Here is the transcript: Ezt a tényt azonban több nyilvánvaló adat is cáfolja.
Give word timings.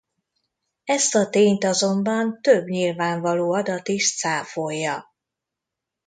Ezt 0.83 1.15
a 1.15 1.29
tényt 1.29 1.63
azonban 1.63 2.41
több 2.41 2.65
nyilvánvaló 2.67 3.51
adat 3.53 3.87
is 3.89 4.15
cáfolja. 4.17 5.13